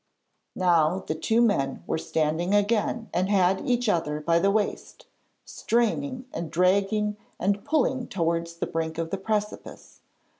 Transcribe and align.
Now 0.55 1.03
the 1.05 1.13
two 1.13 1.41
men 1.43 1.83
were 1.85 1.99
standing 1.99 2.55
again 2.55 3.07
and 3.13 3.29
had 3.29 3.61
each 3.69 3.87
other 3.87 4.19
by 4.19 4.39
the 4.39 4.49
waist, 4.49 5.05
straining 5.45 6.25
and 6.33 6.49
dragging 6.49 7.17
and 7.39 7.63
pulling 7.63 8.07
towards 8.07 8.55
the 8.55 8.65
brink 8.65 8.97
of 8.97 9.11
the 9.11 9.19
precipice. 9.19 9.99